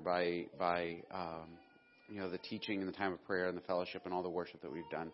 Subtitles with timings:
[0.00, 1.48] by by um,
[2.08, 4.30] you know the teaching and the time of prayer and the fellowship and all the
[4.30, 5.10] worship that we've done.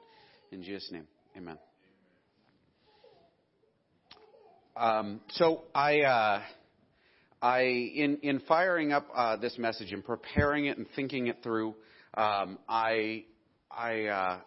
[0.52, 1.06] In Jesus' name,
[1.36, 1.58] Amen.
[4.76, 6.42] Um, so I, uh,
[7.42, 11.74] I in in firing up uh, this message and preparing it and thinking it through,
[12.14, 13.24] um, I
[13.70, 14.38] I uh,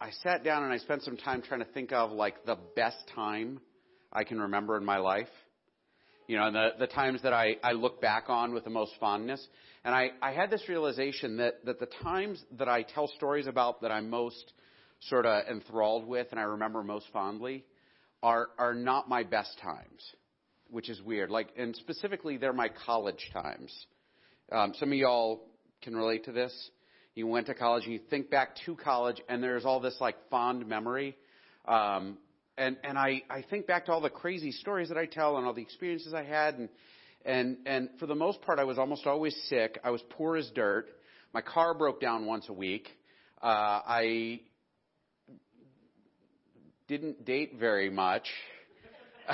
[0.00, 2.98] I sat down and I spent some time trying to think of like the best
[3.14, 3.60] time
[4.12, 5.28] I can remember in my life.
[6.32, 9.46] You know, the the times that I I look back on with the most fondness.
[9.84, 13.82] And I I had this realization that that the times that I tell stories about
[13.82, 14.54] that I'm most
[15.00, 17.66] sort of enthralled with and I remember most fondly
[18.22, 20.00] are are not my best times,
[20.70, 21.28] which is weird.
[21.28, 23.70] Like, and specifically, they're my college times.
[24.50, 25.42] Um, some of y'all
[25.82, 26.54] can relate to this.
[27.14, 30.16] You went to college and you think back to college, and there's all this like
[30.30, 31.14] fond memory.
[31.68, 32.16] Um,
[32.56, 35.46] and and I I think back to all the crazy stories that I tell and
[35.46, 36.68] all the experiences I had, and
[37.24, 39.78] and and for the most part, I was almost always sick.
[39.84, 40.86] I was poor as dirt.
[41.32, 42.88] My car broke down once a week.
[43.42, 43.46] Uh,
[43.86, 44.40] I
[46.88, 48.28] didn't date very much.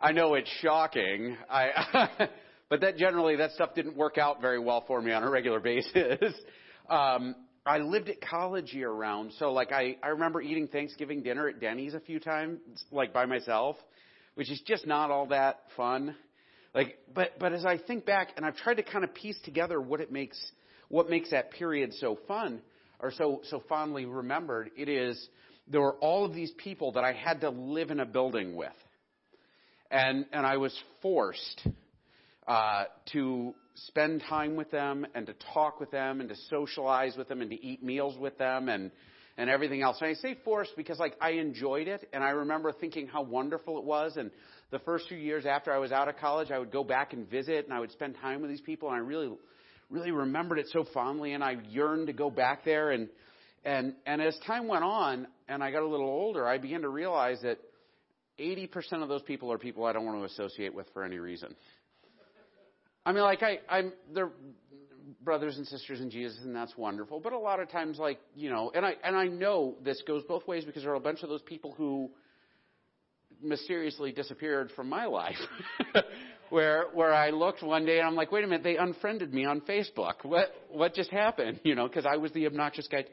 [0.00, 1.36] I know it's shocking.
[1.50, 2.08] I,
[2.70, 5.60] but that generally that stuff didn't work out very well for me on a regular
[5.60, 6.34] basis.
[6.88, 11.48] Um, I lived at college year round, so like I I remember eating Thanksgiving dinner
[11.48, 13.76] at Denny's a few times, like by myself,
[14.34, 16.16] which is just not all that fun.
[16.74, 19.80] Like, but but as I think back, and I've tried to kind of piece together
[19.80, 20.38] what it makes
[20.88, 22.60] what makes that period so fun
[22.98, 25.28] or so, so fondly remembered, it is
[25.68, 28.72] there were all of these people that I had to live in a building with.
[29.90, 31.66] And, and I was forced
[32.46, 37.28] uh, to spend time with them and to talk with them and to socialize with
[37.28, 38.90] them and to eat meals with them and,
[39.36, 39.98] and everything else.
[40.00, 43.78] And I say forced because like I enjoyed it and I remember thinking how wonderful
[43.78, 44.16] it was.
[44.16, 44.30] And
[44.70, 47.28] the first few years after I was out of college, I would go back and
[47.28, 49.30] visit and I would spend time with these people and I really
[49.90, 52.90] really remembered it so fondly, and I yearned to go back there.
[52.90, 53.08] And
[53.64, 56.88] and and as time went on, and I got a little older, I began to
[56.88, 57.58] realize that
[58.38, 61.54] 80% of those people are people I don't want to associate with for any reason.
[63.10, 64.30] I mean, like I, I'm they're
[65.20, 67.18] brothers and sisters in Jesus, and that's wonderful.
[67.18, 70.22] But a lot of times, like you know, and I and I know this goes
[70.28, 72.08] both ways because there are a bunch of those people who
[73.42, 75.34] mysteriously disappeared from my life.
[76.50, 79.44] where where I looked one day and I'm like, wait a minute, they unfriended me
[79.44, 80.22] on Facebook.
[80.22, 81.58] What what just happened?
[81.64, 83.06] You know, because I was the obnoxious guy.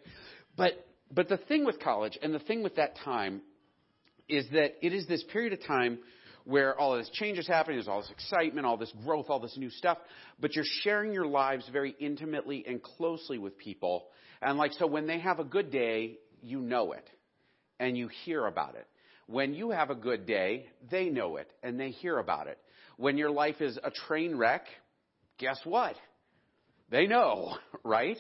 [0.56, 0.74] But
[1.12, 3.42] but the thing with college and the thing with that time
[4.30, 5.98] is that it is this period of time
[6.48, 9.58] where all this change is happening, there's all this excitement, all this growth, all this
[9.58, 9.98] new stuff,
[10.40, 14.06] but you're sharing your lives very intimately and closely with people.
[14.42, 17.08] And like so when they have a good day, you know it
[17.82, 18.88] and you hear about it.
[19.28, 22.58] When you have a good day, they know it and they hear about it.
[22.96, 24.66] When your life is a train wreck,
[25.38, 25.96] guess what?
[26.90, 28.18] They know, right?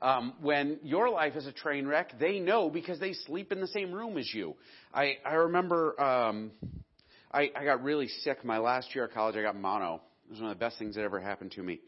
[0.00, 3.68] Um, when your life is a train wreck, they know because they sleep in the
[3.68, 4.56] same room as you.
[4.92, 6.50] I, I remember um,
[7.32, 9.36] I, I got really sick my last year of college.
[9.36, 10.02] I got mono.
[10.26, 11.80] It was one of the best things that ever happened to me.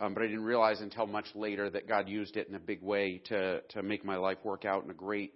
[0.00, 2.82] Um, but I didn't realize until much later that God used it in a big
[2.82, 5.32] way to to make my life work out in a great,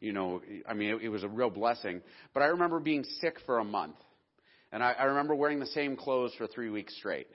[0.00, 2.02] you know, I mean, it, it was a real blessing.
[2.34, 3.96] But I remember being sick for a month,
[4.70, 7.28] and I, I remember wearing the same clothes for three weeks straight.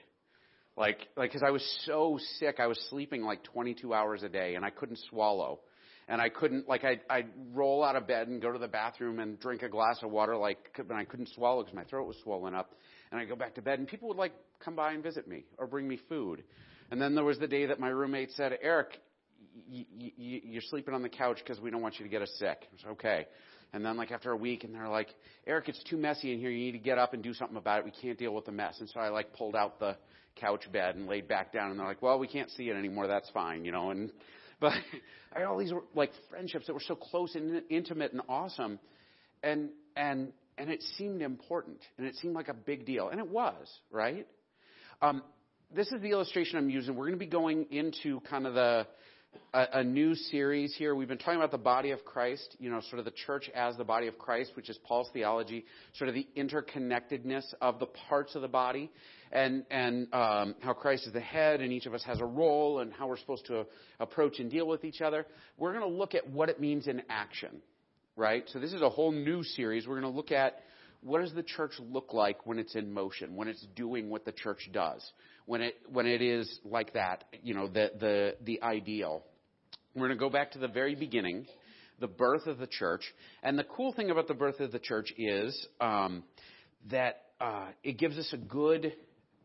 [0.76, 4.54] Like, like, cause I was so sick, I was sleeping like 22 hours a day
[4.54, 5.58] and I couldn't swallow.
[6.10, 9.18] And I couldn't, like, I'd, I'd roll out of bed and go to the bathroom
[9.18, 12.16] and drink a glass of water, like, but I couldn't swallow because my throat was
[12.22, 12.74] swollen up.
[13.10, 15.44] And I'd go back to bed and people would like come by and visit me
[15.58, 16.44] or bring me food.
[16.90, 18.98] And then there was the day that my roommate said, Eric,
[19.70, 22.30] y- y- you're sleeping on the couch because we don't want you to get us
[22.38, 22.58] sick.
[22.62, 23.26] I was okay.
[23.74, 25.08] And then like after a week and they're like,
[25.46, 26.48] Eric, it's too messy in here.
[26.48, 27.84] You need to get up and do something about it.
[27.84, 28.76] We can't deal with the mess.
[28.80, 29.96] And so I like pulled out the
[30.36, 33.06] couch bed and laid back down and they're like, well, we can't see it anymore.
[33.06, 34.10] That's fine, you know, and,
[34.60, 34.72] but
[35.34, 38.78] I had all these like friendships that were so close and intimate and awesome.
[39.42, 43.08] And, and, and it seemed important and it seemed like a big deal.
[43.08, 44.26] And it was, right?
[45.00, 45.22] Um,
[45.74, 46.96] this is the illustration I'm using.
[46.96, 48.86] We're going to be going into kind of the,
[49.52, 50.94] a, a new series here.
[50.94, 53.76] We've been talking about the body of Christ, you know, sort of the church as
[53.76, 55.64] the body of Christ, which is Paul's theology,
[55.94, 58.90] sort of the interconnectedness of the parts of the body,
[59.32, 62.80] and and um, how Christ is the head, and each of us has a role,
[62.80, 63.66] and how we're supposed to
[64.00, 65.26] approach and deal with each other.
[65.56, 67.62] We're going to look at what it means in action,
[68.16, 68.44] right?
[68.52, 69.86] So this is a whole new series.
[69.86, 70.60] We're going to look at
[71.00, 74.32] what does the church look like when it's in motion, when it's doing what the
[74.32, 75.12] church does,
[75.48, 79.24] when it when it is like that, you know, the the the ideal.
[79.94, 81.46] We're going to go back to the very beginning,
[81.98, 83.02] the birth of the church,
[83.42, 86.22] and the cool thing about the birth of the church is um,
[86.90, 88.92] that uh, it gives us a good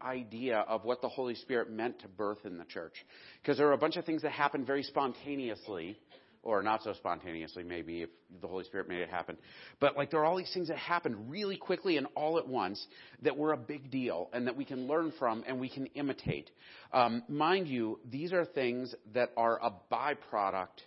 [0.01, 2.93] idea of what the Holy Spirit meant to birth in the church.
[3.41, 5.97] Because there are a bunch of things that happen very spontaneously,
[6.43, 8.09] or not so spontaneously, maybe, if
[8.41, 9.37] the Holy Spirit made it happen.
[9.79, 12.85] But like there are all these things that happened really quickly and all at once
[13.21, 16.51] that were a big deal and that we can learn from and we can imitate.
[16.91, 20.81] Um, mind you, these are things that are a byproduct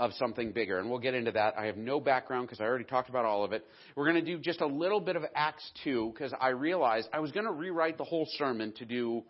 [0.00, 0.78] of something bigger.
[0.78, 1.54] And we'll get into that.
[1.56, 3.64] I have no background because I already talked about all of it.
[3.94, 7.20] We're going to do just a little bit of Acts 2 because I realized I
[7.20, 9.22] was going to rewrite the whole sermon to do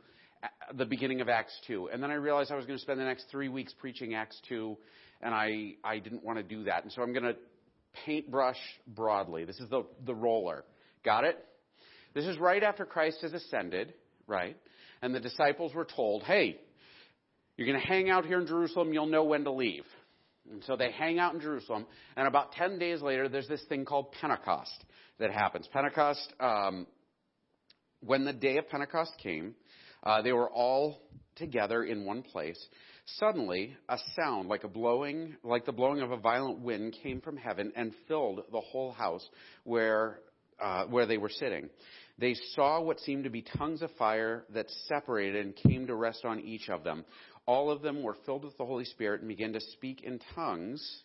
[0.42, 1.90] uh, the beginning of Acts 2.
[1.92, 4.40] And then I realized I was going to spend the next three weeks preaching Acts
[4.48, 4.76] 2,
[5.24, 6.84] and I, I didn't want to do that.
[6.84, 7.36] And so I'm going to
[8.04, 9.44] paintbrush broadly.
[9.44, 10.64] This is the, the roller.
[11.04, 11.42] Got it?
[12.14, 13.94] This is right after Christ has ascended,
[14.26, 14.56] right?
[15.02, 16.60] And the disciples were told, hey,
[17.56, 19.84] you're going to hang out here in Jerusalem, you'll know when to leave.
[20.50, 21.86] And so they hang out in Jerusalem,
[22.16, 24.84] and about 10 days later, there's this thing called Pentecost
[25.18, 25.66] that happens.
[25.72, 26.86] Pentecost, um,
[28.00, 29.54] when the day of Pentecost came,
[30.02, 31.00] uh, they were all
[31.36, 32.62] together in one place.
[33.06, 37.36] Suddenly, a sound like a blowing, like the blowing of a violent wind, came from
[37.36, 39.28] heaven and filled the whole house
[39.64, 40.20] where
[40.60, 41.68] uh, where they were sitting.
[42.16, 46.24] They saw what seemed to be tongues of fire that separated and came to rest
[46.24, 47.04] on each of them
[47.46, 51.02] all of them were filled with the Holy Spirit and began to speak in tongues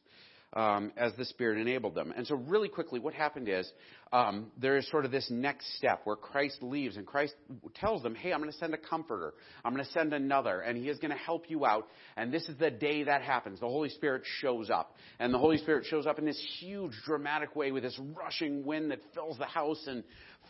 [0.53, 2.11] um, as the Spirit enabled them.
[2.15, 3.71] And so, really quickly, what happened is
[4.11, 7.35] um, there is sort of this next step where Christ leaves, and Christ
[7.75, 9.33] tells them, "Hey, I'm going to send a comforter.
[9.63, 11.87] I'm going to send another, and He is going to help you out."
[12.17, 13.59] And this is the day that happens.
[13.59, 17.55] The Holy Spirit shows up, and the Holy Spirit shows up in this huge, dramatic
[17.55, 20.03] way with this rushing wind that fills the house and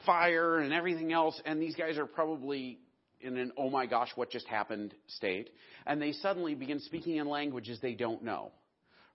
[0.06, 1.40] fire and everything else.
[1.46, 2.80] And these guys are probably
[3.20, 5.50] in an oh my gosh, what just happened state,
[5.86, 8.54] and they suddenly begin speaking in languages they don't know.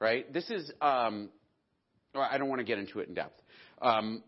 [0.04, 0.30] Right?
[0.30, 1.30] This is, um,
[2.14, 3.40] I don't want to get into it in depth.
[3.80, 4.22] Um,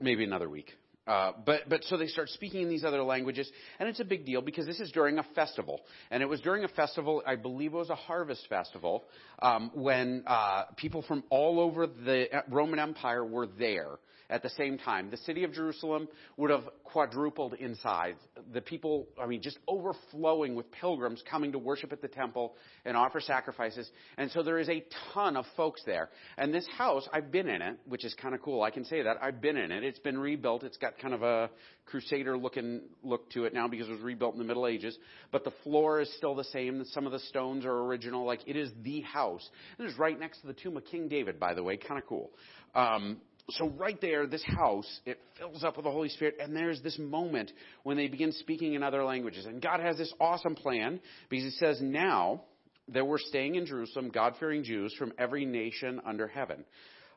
[0.00, 0.72] maybe another week.
[1.06, 3.48] Uh, but but so they start speaking in these other languages,
[3.78, 6.64] and it's a big deal because this is during a festival, and it was during
[6.64, 7.22] a festival.
[7.24, 9.04] I believe it was a harvest festival
[9.40, 14.00] um, when uh, people from all over the Roman Empire were there
[14.30, 15.10] at the same time.
[15.10, 18.14] The city of Jerusalem would have quadrupled in size.
[18.52, 22.54] The people, I mean, just overflowing with pilgrims coming to worship at the temple
[22.84, 23.88] and offer sacrifices.
[24.16, 24.84] And so there is a
[25.14, 26.10] ton of folks there.
[26.36, 28.62] And this house, I've been in it, which is kind of cool.
[28.62, 29.16] I can say that.
[29.22, 29.84] I've been in it.
[29.84, 30.62] It's been rebuilt.
[30.62, 31.50] It's got kind of a
[31.86, 34.96] crusader looking look to it now because it was rebuilt in the Middle Ages.
[35.32, 36.84] But the floor is still the same.
[36.92, 38.26] Some of the stones are original.
[38.26, 39.48] Like it is the house.
[39.78, 41.76] It is right next to the tomb of King David, by the way.
[41.76, 42.30] Kind of cool.
[42.74, 43.18] Um,
[43.50, 46.98] so right there, this house, it fills up with the Holy Spirit, and there's this
[46.98, 47.50] moment
[47.82, 49.46] when they begin speaking in other languages.
[49.46, 51.00] And God has this awesome plan
[51.30, 52.42] because He says, now
[52.88, 56.64] there were staying in Jerusalem God fearing Jews from every nation under heaven.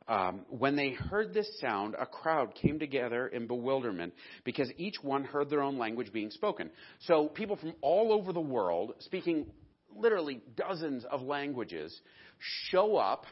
[0.07, 4.13] Um, when they heard this sound, a crowd came together in bewilderment
[4.43, 6.71] because each one heard their own language being spoken.
[7.01, 9.47] So people from all over the world, speaking
[9.95, 11.99] literally dozens of languages,
[12.39, 13.25] show up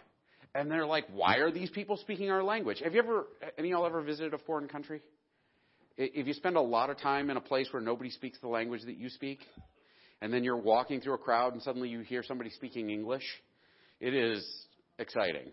[0.55, 2.81] and they're like, why are these people speaking our language?
[2.83, 5.01] Have you ever, any of y'all ever visited a foreign country?
[5.97, 8.81] If you spend a lot of time in a place where nobody speaks the language
[8.85, 9.39] that you speak,
[10.21, 13.23] and then you're walking through a crowd and suddenly you hear somebody speaking English,
[13.99, 14.45] it is
[14.97, 15.51] exciting,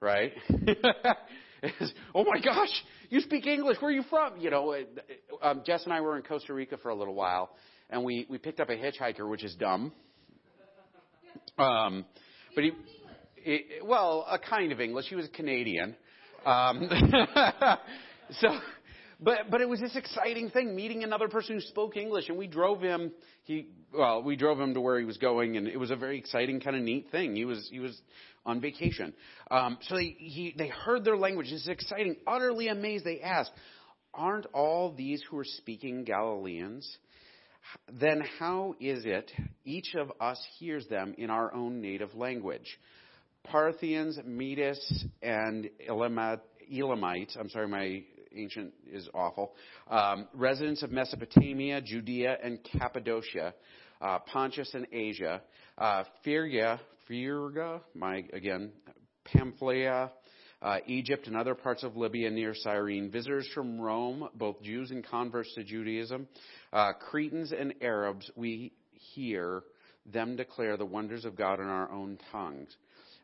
[0.00, 0.32] right?
[2.14, 2.70] oh my gosh,
[3.10, 3.78] you speak English.
[3.80, 4.38] Where are you from?
[4.38, 4.76] You know,
[5.42, 7.50] um, Jess and I were in Costa Rica for a little while,
[7.90, 9.92] and we we picked up a hitchhiker, which is dumb.
[11.58, 12.04] Um,
[12.54, 12.72] but he
[13.46, 15.06] it, well, a kind of English.
[15.06, 15.96] He was Canadian.
[16.44, 16.88] Um,
[18.40, 18.48] so,
[19.20, 22.48] but but it was this exciting thing meeting another person who spoke English, and we
[22.48, 23.12] drove him.
[23.44, 26.18] He well, we drove him to where he was going, and it was a very
[26.18, 27.36] exciting kind of neat thing.
[27.36, 27.96] He was he was
[28.44, 29.14] on vacation.
[29.50, 31.46] Um, so they he they heard their language.
[31.50, 32.16] It's exciting.
[32.26, 33.52] Utterly amazed, they asked,
[34.12, 36.98] "Aren't all these who are speaking Galileans?"
[37.92, 39.30] Then how is it
[39.64, 42.78] each of us hears them in our own native language?
[43.46, 48.02] Parthians, Medes, and Elamites, I'm sorry, my
[48.34, 49.54] ancient is awful,
[49.88, 53.54] um, residents of Mesopotamia, Judea, and Cappadocia,
[54.00, 55.42] uh, Pontus and Asia,
[55.78, 58.72] uh, Phrygia, Phrygia, my, again,
[59.24, 60.10] Pamphylia,
[60.60, 65.06] uh, Egypt, and other parts of Libya near Cyrene, visitors from Rome, both Jews and
[65.06, 66.26] converts to Judaism,
[66.72, 68.72] uh, Cretans and Arabs, we
[69.14, 69.62] hear
[70.12, 72.76] them declare the wonders of God in our own tongues.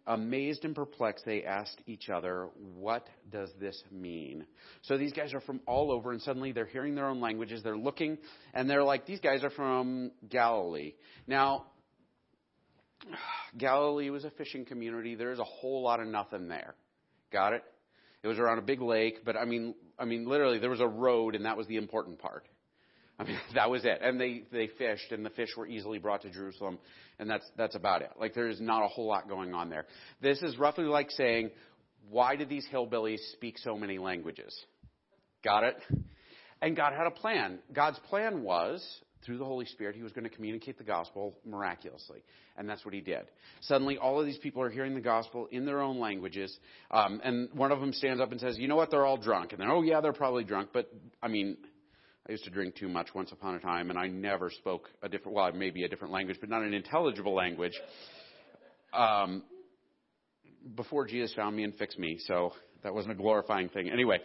[0.06, 4.46] Amazed and perplexed, they asked each other, What does this mean?
[4.82, 7.62] So these guys are from all over, and suddenly they're hearing their own languages.
[7.62, 8.18] They're looking,
[8.52, 10.94] and they're like, These guys are from Galilee.
[11.28, 11.66] Now,
[13.56, 15.14] Galilee was a fishing community.
[15.14, 16.74] There's a whole lot of nothing there.
[17.32, 17.64] Got it?
[18.24, 20.86] It was around a big lake, but I mean, I mean, literally, there was a
[20.86, 22.46] road, and that was the important part.
[23.22, 24.00] I mean, that was it.
[24.02, 26.78] And they, they fished, and the fish were easily brought to Jerusalem,
[27.18, 28.10] and that's, that's about it.
[28.18, 29.86] Like, there is not a whole lot going on there.
[30.20, 31.50] This is roughly like saying,
[32.10, 34.54] why did these hillbillies speak so many languages?
[35.44, 35.76] Got it?
[36.60, 37.58] And God had a plan.
[37.72, 38.84] God's plan was,
[39.24, 42.22] through the Holy Spirit, He was going to communicate the gospel miraculously.
[42.56, 43.22] And that's what He did.
[43.62, 46.56] Suddenly, all of these people are hearing the gospel in their own languages.
[46.90, 48.90] Um, and one of them stands up and says, You know what?
[48.90, 49.52] They're all drunk.
[49.52, 50.70] And they're, Oh, yeah, they're probably drunk.
[50.72, 51.56] But, I mean,
[52.28, 55.08] I used to drink too much once upon a time, and I never spoke a
[55.08, 57.72] different, well, maybe a different language, but not an intelligible language.
[58.92, 59.42] Um,
[60.76, 62.52] before Jesus found me and fixed me, so
[62.84, 63.90] that wasn't a glorifying thing.
[63.90, 64.18] Anyway,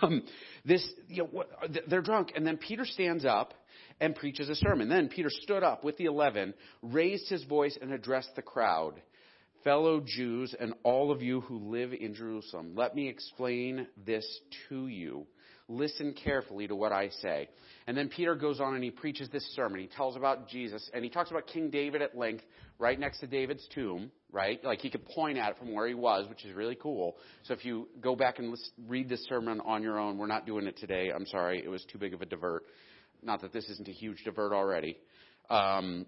[0.00, 0.22] um,
[0.64, 1.44] this, you know,
[1.88, 3.52] they're drunk, and then Peter stands up
[4.00, 4.88] and preaches a sermon.
[4.88, 9.02] Then Peter stood up with the eleven, raised his voice, and addressed the crowd.
[9.64, 14.26] Fellow Jews and all of you who live in Jerusalem, let me explain this
[14.68, 15.26] to you.
[15.72, 17.48] Listen carefully to what I say.
[17.86, 19.80] And then Peter goes on and he preaches this sermon.
[19.80, 22.44] He tells about Jesus and he talks about King David at length,
[22.78, 24.62] right next to David's tomb, right?
[24.62, 27.16] Like he could point at it from where he was, which is really cool.
[27.44, 28.54] So if you go back and
[28.86, 31.10] read this sermon on your own, we're not doing it today.
[31.10, 31.62] I'm sorry.
[31.64, 32.64] It was too big of a divert.
[33.22, 34.98] Not that this isn't a huge divert already.
[35.48, 36.06] Um,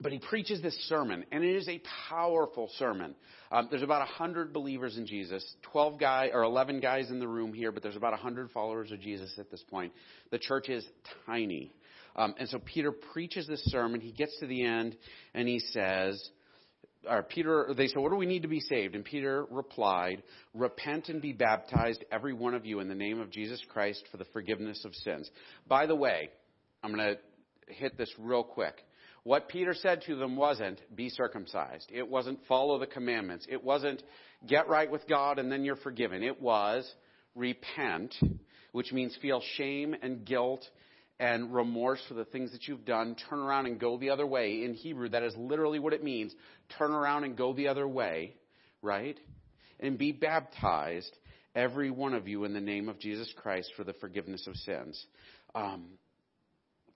[0.00, 3.14] but he preaches this sermon, and it is a powerful sermon.
[3.52, 7.28] Um, there's about a hundred believers in Jesus, twelve guy or eleven guys in the
[7.28, 9.92] room here, but there's about a hundred followers of Jesus at this point.
[10.30, 10.86] The church is
[11.26, 11.72] tiny,
[12.16, 14.00] um, and so Peter preaches this sermon.
[14.00, 14.96] He gets to the end,
[15.34, 16.30] and he says,
[17.08, 20.22] or Peter, they said, "What do we need to be saved?" And Peter replied,
[20.54, 24.16] "Repent and be baptized, every one of you, in the name of Jesus Christ for
[24.16, 25.30] the forgiveness of sins."
[25.66, 26.30] By the way,
[26.82, 28.74] I'm going to hit this real quick.
[29.24, 31.90] What Peter said to them wasn't be circumcised.
[31.92, 33.46] It wasn't follow the commandments.
[33.48, 34.02] It wasn't
[34.46, 36.22] get right with God and then you're forgiven.
[36.22, 36.90] It was
[37.34, 38.14] repent,
[38.72, 40.64] which means feel shame and guilt
[41.18, 43.14] and remorse for the things that you've done.
[43.28, 44.64] Turn around and go the other way.
[44.64, 46.34] In Hebrew, that is literally what it means.
[46.78, 48.34] Turn around and go the other way,
[48.80, 49.18] right?
[49.78, 51.14] And be baptized,
[51.54, 55.06] every one of you, in the name of Jesus Christ for the forgiveness of sins.
[55.54, 55.88] Um,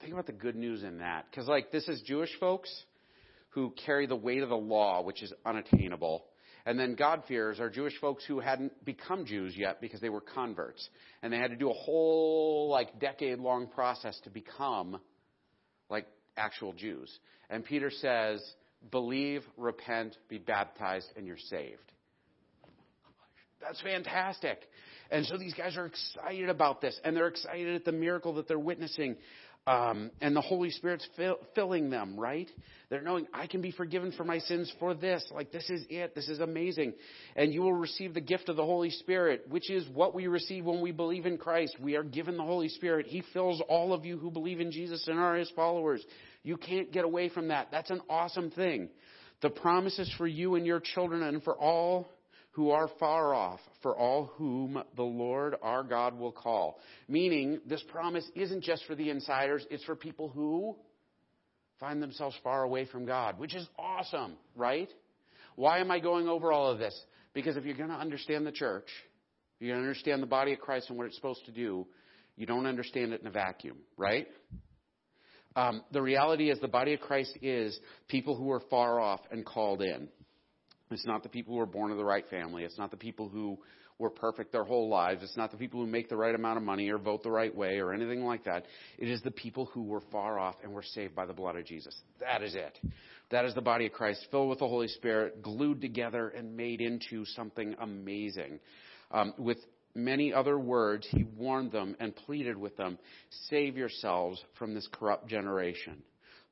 [0.04, 1.24] Think about the good news in that.
[1.30, 2.70] Because, like, this is Jewish folks
[3.48, 6.26] who carry the weight of the law, which is unattainable.
[6.66, 10.86] And then God-fearers are Jewish folks who hadn't become Jews yet because they were converts.
[11.22, 15.00] And they had to do a whole, like, decade long process to become,
[15.88, 16.06] like,
[16.36, 17.10] actual Jews.
[17.48, 18.44] And Peter says,
[18.90, 21.80] believe, repent, be baptized, and you're saved.
[23.62, 24.58] That's fantastic.
[25.10, 28.48] And so these guys are excited about this, and they're excited at the miracle that
[28.48, 29.16] they're witnessing.
[29.66, 32.50] Um, and the Holy Spirit's fill, filling them, right?
[32.90, 35.24] They're knowing I can be forgiven for my sins for this.
[35.34, 36.14] Like, this is it.
[36.14, 36.92] This is amazing.
[37.34, 40.66] And you will receive the gift of the Holy Spirit, which is what we receive
[40.66, 41.76] when we believe in Christ.
[41.80, 43.06] We are given the Holy Spirit.
[43.06, 46.04] He fills all of you who believe in Jesus and are His followers.
[46.42, 47.68] You can't get away from that.
[47.70, 48.90] That's an awesome thing.
[49.40, 52.06] The promises for you and your children and for all
[52.54, 56.78] who are far off, for all whom the Lord our God will call.
[57.08, 60.76] Meaning, this promise isn't just for the insiders, it's for people who
[61.80, 64.88] find themselves far away from God, which is awesome, right?
[65.56, 66.98] Why am I going over all of this?
[67.34, 68.86] Because if you're going to understand the church,
[69.56, 71.88] if you're going to understand the body of Christ and what it's supposed to do,
[72.36, 74.28] you don't understand it in a vacuum, right?
[75.56, 79.44] Um, the reality is the body of Christ is people who are far off and
[79.44, 80.08] called in.
[80.94, 82.64] It's not the people who are born of the right family.
[82.64, 83.58] It's not the people who
[83.98, 85.22] were perfect their whole lives.
[85.22, 87.54] It's not the people who make the right amount of money or vote the right
[87.54, 88.64] way or anything like that.
[88.98, 91.64] It is the people who were far off and were saved by the blood of
[91.64, 91.96] Jesus.
[92.20, 92.78] That is it.
[93.30, 96.80] That is the body of Christ, filled with the Holy Spirit, glued together and made
[96.80, 98.58] into something amazing.
[99.10, 99.58] Um, with
[99.94, 102.98] many other words, he warned them and pleaded with them,
[103.48, 106.02] save yourselves from this corrupt generation.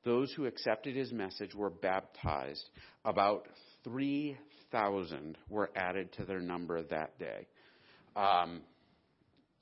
[0.05, 2.69] Those who accepted his message were baptized.
[3.05, 3.47] About
[3.83, 7.47] 3,000 were added to their number that day.
[8.15, 8.61] Um,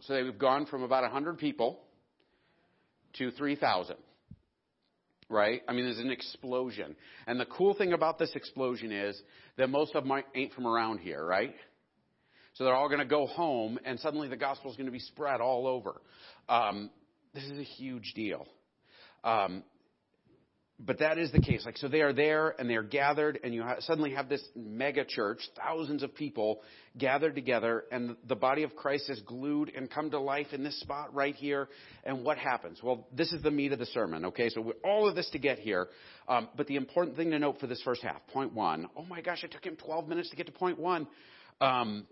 [0.01, 1.79] so they've gone from about 100 people
[3.13, 3.95] to 3,000.
[5.29, 5.61] Right?
[5.67, 6.95] I mean, there's an explosion.
[7.25, 9.21] And the cool thing about this explosion is
[9.57, 11.55] that most of them ain't from around here, right?
[12.53, 14.99] So they're all going to go home, and suddenly the gospel is going to be
[14.99, 16.01] spread all over.
[16.49, 16.89] Um,
[17.33, 18.45] this is a huge deal.
[19.23, 19.63] Um,
[20.83, 21.63] but that is the case.
[21.65, 24.43] Like, so they are there and they are gathered, and you ha- suddenly have this
[24.55, 26.61] mega church, thousands of people
[26.97, 30.79] gathered together, and the body of Christ is glued and come to life in this
[30.79, 31.69] spot right here.
[32.03, 32.79] And what happens?
[32.81, 34.49] Well, this is the meat of the sermon, okay?
[34.49, 35.87] So all of this to get here.
[36.27, 38.87] Um, but the important thing to note for this first half, point one.
[38.95, 41.07] Oh my gosh, it took him 12 minutes to get to point one.
[41.59, 42.07] Um,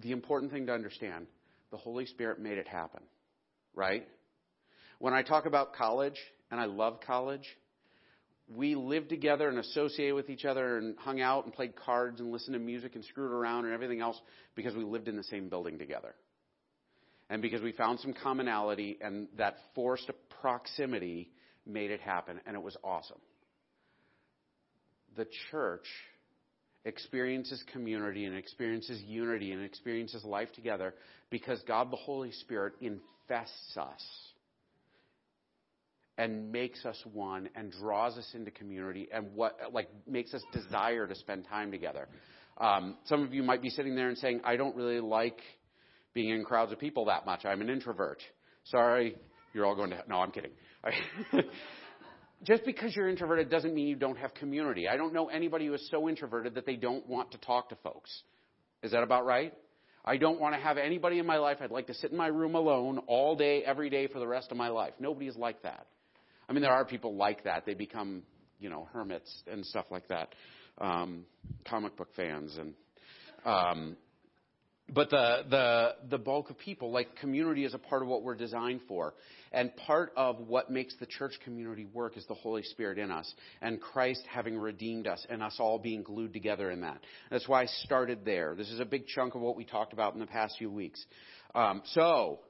[0.00, 1.26] the important thing to understand
[1.70, 3.00] the Holy Spirit made it happen,
[3.74, 4.06] right?
[4.98, 6.18] When I talk about college,
[6.50, 7.46] and I love college,
[8.54, 12.32] we lived together and associated with each other and hung out and played cards and
[12.32, 14.18] listened to music and screwed around and everything else
[14.54, 16.14] because we lived in the same building together.
[17.30, 21.30] And because we found some commonality and that forced proximity
[21.66, 23.18] made it happen and it was awesome.
[25.16, 25.86] The church
[26.86, 30.94] experiences community and experiences unity and experiences life together
[31.28, 34.02] because God the Holy Spirit infests us
[36.18, 41.06] and makes us one and draws us into community and what like makes us desire
[41.06, 42.08] to spend time together.
[42.58, 45.40] Um, some of you might be sitting there and saying, "I don't really like
[46.12, 47.44] being in crowds of people that much.
[47.46, 48.20] I'm an introvert."
[48.64, 49.16] Sorry,
[49.54, 50.02] you're all going to.
[50.08, 50.50] No, I'm kidding.
[52.42, 54.88] Just because you're introverted doesn't mean you don't have community.
[54.88, 57.76] I don't know anybody who is so introverted that they don't want to talk to
[57.76, 58.22] folks.
[58.82, 59.52] Is that about right?
[60.04, 61.58] I don't want to have anybody in my life.
[61.60, 64.50] I'd like to sit in my room alone all day, every day for the rest
[64.50, 64.94] of my life.
[65.00, 65.86] Nobody is like that.
[66.48, 67.66] I mean, there are people like that.
[67.66, 68.22] They become,
[68.58, 70.34] you know, hermits and stuff like that.
[70.78, 71.24] Um,
[71.68, 72.74] comic book fans and,
[73.44, 73.96] um,
[74.90, 78.34] but the, the, the bulk of people, like community is a part of what we're
[78.34, 79.14] designed for.
[79.52, 83.30] And part of what makes the church community work is the Holy Spirit in us
[83.60, 87.00] and Christ having redeemed us and us all being glued together in that.
[87.30, 88.54] That's why I started there.
[88.54, 91.04] This is a big chunk of what we talked about in the past few weeks.
[91.54, 92.40] Um, so,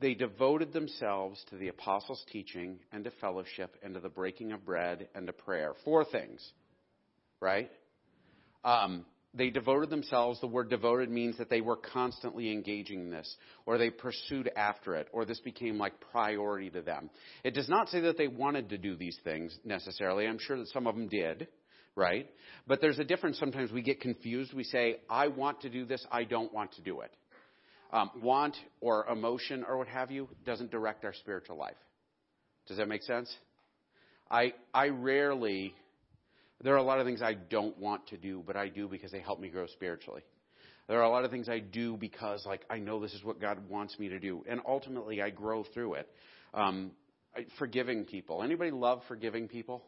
[0.00, 4.64] they devoted themselves to the apostles' teaching and to fellowship and to the breaking of
[4.64, 5.74] bread and to prayer.
[5.84, 6.46] Four things,
[7.40, 7.70] right?
[8.64, 10.40] Um, they devoted themselves.
[10.40, 13.36] The word devoted means that they were constantly engaging in this,
[13.66, 17.10] or they pursued after it, or this became like priority to them.
[17.44, 20.26] It does not say that they wanted to do these things necessarily.
[20.26, 21.48] I'm sure that some of them did,
[21.94, 22.28] right?
[22.66, 23.38] But there's a difference.
[23.38, 24.54] Sometimes we get confused.
[24.54, 27.10] We say, I want to do this, I don't want to do it
[27.90, 31.76] um, want or emotion or what have you doesn't direct our spiritual life.
[32.66, 33.34] Does that make sense?
[34.30, 35.74] I I rarely
[36.62, 39.12] there are a lot of things I don't want to do, but I do because
[39.12, 40.22] they help me grow spiritually.
[40.88, 43.40] There are a lot of things I do because like I know this is what
[43.40, 46.08] God wants me to do, and ultimately I grow through it.
[46.54, 46.92] Um,
[47.58, 48.42] forgiving people.
[48.42, 49.84] Anybody love forgiving people?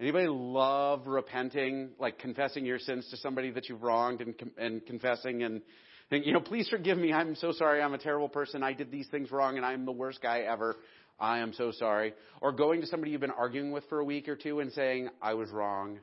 [0.00, 5.42] Anybody love repenting, like confessing your sins to somebody that you've wronged and, and confessing
[5.44, 5.62] and,
[6.10, 7.12] and, you know, please forgive me.
[7.12, 7.80] I'm so sorry.
[7.80, 8.62] I'm a terrible person.
[8.62, 10.76] I did these things wrong and I'm the worst guy ever.
[11.18, 12.12] I am so sorry.
[12.40, 15.08] Or going to somebody you've been arguing with for a week or two and saying,
[15.22, 16.00] I was wrong.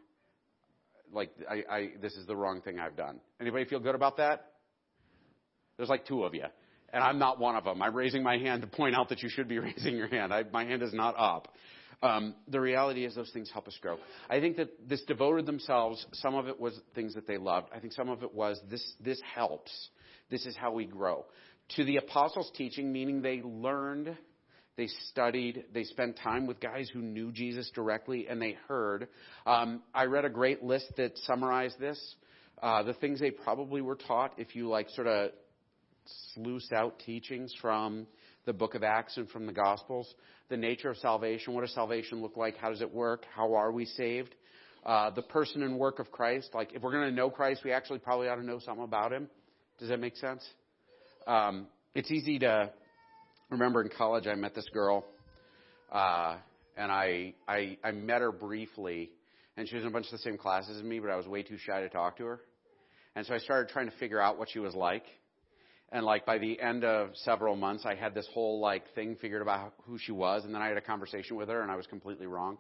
[1.14, 3.20] Like, I, I, this is the wrong thing I've done.
[3.40, 4.54] Anybody feel good about that?
[5.78, 6.46] There's like two of you.
[6.94, 7.82] And I'm not one of them.
[7.82, 10.34] I'm raising my hand to point out that you should be raising your hand.
[10.34, 11.50] I, my hand is not up.
[12.04, 13.98] Um, the reality is those things help us grow.
[14.30, 17.70] I think that this devoted themselves, some of it was things that they loved.
[17.76, 19.72] I think some of it was this, this helps.
[20.30, 21.26] This is how we grow.
[21.76, 24.18] To the apostles' teaching, meaning they learned,
[24.78, 29.08] they studied, they spent time with guys who knew Jesus directly, and they heard.
[29.46, 32.16] Um, I read a great list that summarized this.
[32.62, 35.32] Uh, the things they probably were taught, if you like sort of
[36.34, 38.08] sluice out teachings from
[38.46, 40.14] the book of Acts and from the Gospels.
[40.50, 41.54] The nature of salvation.
[41.54, 42.58] What does salvation look like?
[42.58, 43.26] How does it work?
[43.36, 44.34] How are we saved?
[44.86, 46.50] Uh, the person and work of Christ.
[46.54, 49.14] Like, if we're going to know Christ, we actually probably ought to know something about
[49.14, 49.30] him.
[49.80, 50.44] Does that make sense?
[51.28, 52.72] Um, it's easy to
[53.50, 55.06] remember in college, I met this girl,
[55.92, 56.38] uh,
[56.78, 59.12] and I, I, I met her briefly,
[59.58, 61.28] and she was in a bunch of the same classes as me, but I was
[61.28, 62.40] way too shy to talk to her.
[63.16, 65.04] And so I started trying to figure out what she was like.
[65.92, 69.42] And like by the end of several months, I had this whole like thing figured
[69.42, 70.46] about who she was.
[70.46, 72.58] And then I had a conversation with her and I was completely wrong.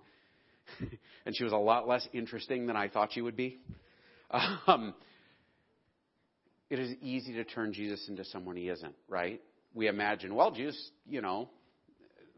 [1.25, 3.59] and she was a lot less interesting than I thought she would be.
[4.65, 4.93] Um,
[6.69, 9.41] it is easy to turn Jesus into someone he isn't, right?
[9.73, 11.49] We imagine, well, Jesus, you know,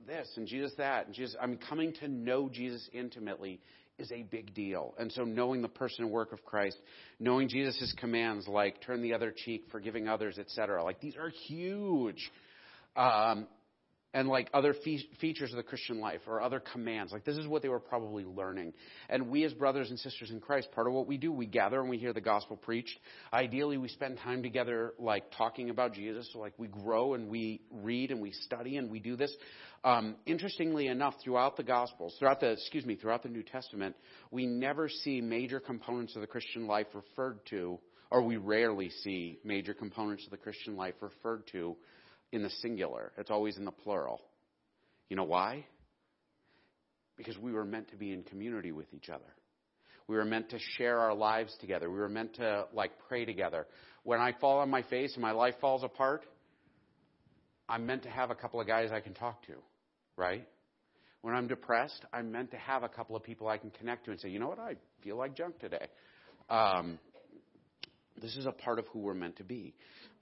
[0.08, 1.36] this and Jesus that and Jesus.
[1.40, 3.62] I mean, coming to know Jesus intimately
[4.00, 4.94] is a big deal.
[4.98, 6.78] And so knowing the person and work of Christ,
[7.20, 10.84] knowing Jesus' commands like turn the other cheek, forgiving others, etc.
[10.84, 12.32] Like these are huge.
[12.96, 13.48] Um,
[14.14, 17.12] and like other fe- features of the Christian life or other commands.
[17.12, 18.74] Like this is what they were probably learning.
[19.10, 21.80] And we as brothers and sisters in Christ, part of what we do, we gather
[21.80, 22.98] and we hear the gospel preached.
[23.34, 26.30] Ideally, we spend time together like talking about Jesus.
[26.32, 29.36] So like we grow and we read and we study and we do this.
[29.86, 33.96] Um, interestingly enough, throughout the Gospels, throughout the excuse me, throughout the New Testament,
[34.32, 39.40] we never see major components of the Christian life referred to, or we rarely see
[39.44, 41.76] major components of the Christian life referred to
[42.34, 43.14] in the singular.
[43.18, 44.20] It's always in the plural.
[45.08, 45.66] You know why?
[47.16, 49.24] Because we were meant to be in community with each other.
[50.08, 51.90] We were meant to share our lives together.
[51.90, 53.68] We were meant to like pray together.
[54.04, 56.26] When I fall on my face and my life falls apart,
[57.70, 59.54] I'm meant to have a couple of guys I can talk to,
[60.18, 60.46] right?
[61.22, 64.12] When I'm depressed, I'm meant to have a couple of people I can connect to
[64.12, 65.88] and say, you know what, I feel like junk today.
[66.50, 66.98] Um,
[68.22, 69.74] this is a part of who we're meant to be.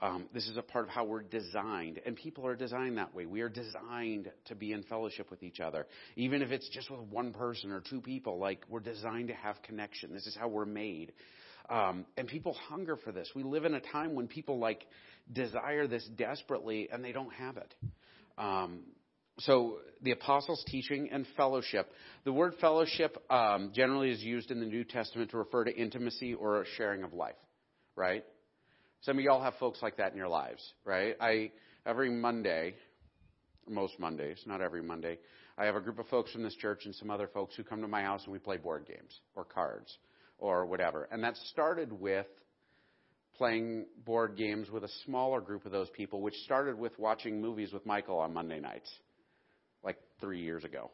[0.02, 2.00] Um, this is a part of how we're designed.
[2.06, 3.26] And people are designed that way.
[3.26, 5.86] We are designed to be in fellowship with each other.
[6.16, 9.62] Even if it's just with one person or two people, like we're designed to have
[9.64, 10.14] connection.
[10.14, 11.14] This is how we're made.
[11.70, 13.30] Um, and people hunger for this.
[13.36, 14.86] We live in a time when people like
[15.32, 17.74] desire this desperately and they don't have it.
[18.38, 18.80] Um,
[19.40, 21.92] so the apostles' teaching and fellowship.
[22.26, 26.34] The word fellowship um, generally is used in the New Testament to refer to intimacy
[26.34, 27.36] or a sharing of life,
[27.96, 28.24] right?
[29.02, 31.16] Some of y'all have folks like that in your lives, right?
[31.20, 31.52] I
[31.86, 32.76] every Monday,
[33.68, 35.18] most Mondays, not every Monday,
[35.58, 37.82] I have a group of folks from this church and some other folks who come
[37.82, 39.98] to my house and we play board games or cards
[40.38, 41.08] or whatever.
[41.12, 42.26] And that started with
[43.36, 47.74] playing board games with a smaller group of those people, which started with watching movies
[47.74, 48.90] with Michael on Monday nights,
[49.84, 50.92] like three years ago.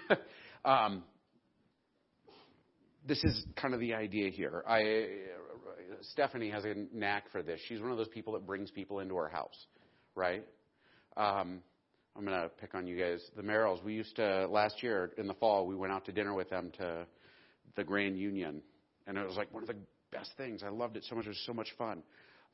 [0.64, 1.02] um,
[3.06, 4.62] this is kind of the idea here.
[4.68, 5.08] I
[6.02, 7.60] Stephanie has a knack for this.
[7.68, 9.66] She's one of those people that brings people into her house,
[10.14, 10.44] right?
[11.16, 11.60] Um,
[12.16, 13.20] I'm going to pick on you guys.
[13.36, 16.34] The Merrills, we used to, last year in the fall, we went out to dinner
[16.34, 17.06] with them to
[17.76, 18.62] the Grand Union.
[19.06, 19.76] And it was like one of the
[20.10, 20.62] best things.
[20.62, 21.26] I loved it so much.
[21.26, 22.02] It was so much fun.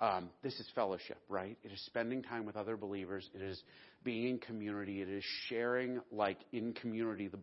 [0.00, 1.56] Um, this is fellowship, right?
[1.62, 3.28] It is spending time with other believers.
[3.34, 3.62] It is
[4.02, 5.00] being in community.
[5.00, 7.38] It is sharing, like in community, the,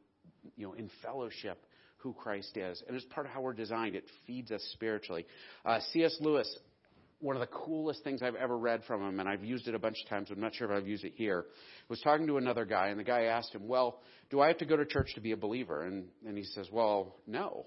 [0.57, 1.65] you know, in fellowship,
[2.01, 2.81] who Christ is.
[2.87, 3.95] And it's part of how we're designed.
[3.95, 5.25] It feeds us spiritually.
[5.65, 6.15] Uh, C.S.
[6.19, 6.57] Lewis,
[7.19, 9.79] one of the coolest things I've ever read from him, and I've used it a
[9.79, 11.45] bunch of times, I'm not sure if I've used it here,
[11.87, 14.65] was talking to another guy, and the guy asked him, Well, do I have to
[14.65, 15.83] go to church to be a believer?
[15.83, 17.65] And, and he says, Well, no.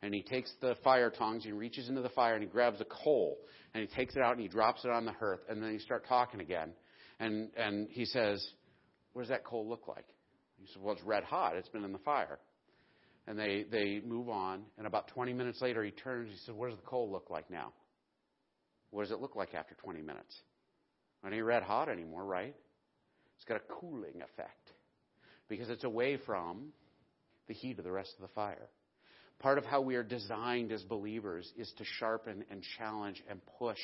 [0.00, 2.84] And he takes the fire tongs, he reaches into the fire, and he grabs a
[2.84, 3.38] coal,
[3.74, 5.78] and he takes it out and he drops it on the hearth, and then he
[5.80, 6.70] start talking again.
[7.18, 8.46] And, and he says,
[9.12, 10.06] What does that coal look like?
[10.60, 11.56] He said, Well, it's red hot.
[11.56, 12.38] It's been in the fire
[13.28, 14.62] and they, they move on.
[14.78, 16.30] And about 20 minutes later, he turns.
[16.30, 17.72] He says, What does the coal look like now?
[18.90, 20.34] What does it look like after 20 minutes?
[21.24, 22.54] It ain't red hot anymore, right?
[23.36, 24.72] It's got a cooling effect
[25.48, 26.68] because it's away from
[27.48, 28.68] the heat of the rest of the fire.
[29.40, 33.78] Part of how we are designed as believers is to sharpen and challenge and push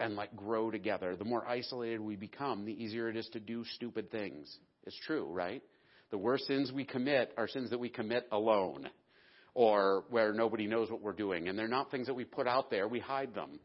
[0.00, 1.14] and like grow together.
[1.14, 4.54] The more isolated we become, the easier it is to do stupid things.
[4.84, 5.62] It's true, right?
[6.12, 8.88] The worst sins we commit are sins that we commit alone
[9.54, 11.48] or where nobody knows what we're doing.
[11.48, 13.58] And they're not things that we put out there, we hide them.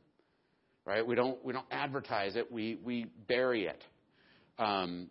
[0.86, 1.06] Right?
[1.06, 3.84] We don't, we don't advertise it, we, we bury it.
[4.58, 5.10] Um,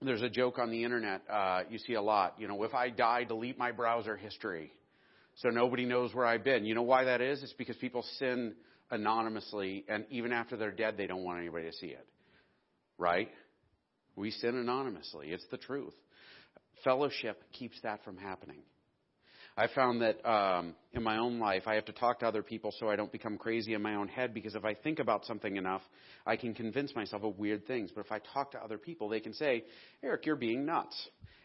[0.00, 2.34] there's a joke on the internet uh, you see a lot.
[2.38, 4.72] You know, if I die, delete my browser history
[5.36, 6.64] so nobody knows where I've been.
[6.64, 7.42] You know why that is?
[7.42, 8.54] It's because people sin
[8.90, 12.06] anonymously, and even after they're dead, they don't want anybody to see it.
[12.98, 13.28] Right?
[14.16, 15.28] We sin anonymously.
[15.28, 15.94] It's the truth.
[16.84, 18.62] Fellowship keeps that from happening.
[19.56, 22.72] I found that um, in my own life, I have to talk to other people
[22.78, 25.56] so I don't become crazy in my own head because if I think about something
[25.56, 25.82] enough,
[26.26, 27.90] I can convince myself of weird things.
[27.94, 29.64] But if I talk to other people, they can say,
[30.02, 30.96] Eric, you're being nuts.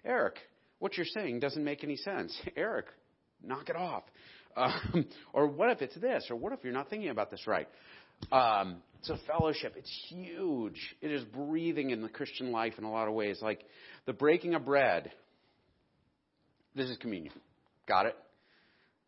[0.05, 0.35] Eric,
[0.79, 2.37] what you're saying doesn't make any sense.
[2.55, 2.85] Eric,
[3.43, 4.03] knock it off.
[4.57, 6.25] Um, or what if it's this?
[6.31, 7.67] Or what if you're not thinking about this right?
[8.31, 10.95] Um, so fellowship, it's huge.
[10.99, 13.37] It is breathing in the Christian life in a lot of ways.
[13.39, 13.63] Like
[14.07, 15.11] the breaking of bread,
[16.77, 17.33] this is communion.
[17.87, 18.15] Got it?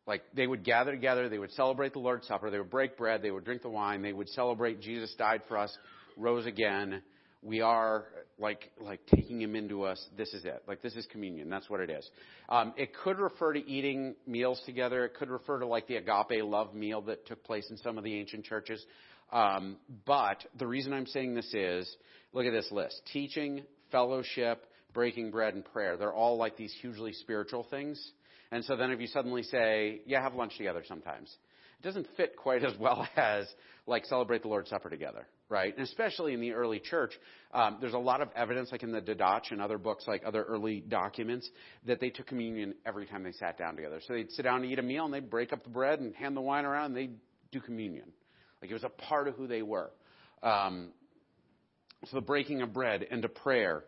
[0.05, 3.21] Like they would gather together, they would celebrate the Lord's Supper, they would break bread,
[3.21, 5.77] they would drink the wine, they would celebrate Jesus died for us,
[6.17, 7.03] rose again.
[7.41, 8.05] We are
[8.39, 10.03] like like taking him into us.
[10.17, 10.63] This is it.
[10.67, 11.49] Like this is communion.
[11.49, 12.09] That's what it is.
[12.49, 15.05] Um, it could refer to eating meals together.
[15.05, 18.03] It could refer to like the agape love meal that took place in some of
[18.03, 18.83] the ancient churches.
[19.31, 21.95] Um, but the reason I'm saying this is,
[22.33, 25.97] look at this list: teaching, fellowship, breaking bread and prayer.
[25.97, 28.11] They're all like these hugely spiritual things.
[28.51, 31.33] And so then if you suddenly say, yeah, have lunch together sometimes,
[31.79, 33.47] it doesn't fit quite as well as
[33.85, 35.75] like celebrate the Lord's Supper together, right?
[35.75, 37.11] And especially in the early church,
[37.53, 40.43] um, there's a lot of evidence, like in the Didache and other books, like other
[40.43, 41.49] early documents,
[41.85, 43.99] that they took communion every time they sat down together.
[44.07, 46.15] So they'd sit down to eat a meal and they'd break up the bread and
[46.15, 47.17] hand the wine around and they'd
[47.51, 48.11] do communion.
[48.61, 49.91] Like it was a part of who they were.
[50.43, 50.89] Um,
[52.05, 53.83] so the breaking of bread and to prayer.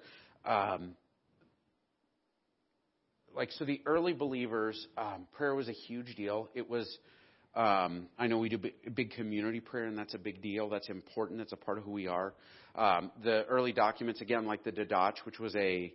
[0.46, 0.96] Um,
[3.36, 6.50] like so, the early believers, um, prayer was a huge deal.
[6.54, 6.98] It was.
[7.54, 8.60] Um, I know we do
[8.94, 10.70] big community prayer, and that's a big deal.
[10.70, 11.40] That's important.
[11.40, 12.34] That's a part of who we are.
[12.76, 15.94] Um, the early documents, again, like the Didache, which was a